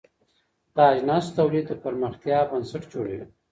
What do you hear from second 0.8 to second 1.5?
اجناسو